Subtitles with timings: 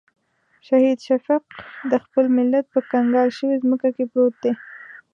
[0.67, 1.43] شهید شفیق
[1.91, 4.51] د خپل ملت په کنګال شوې ځمکه کې پروت دی.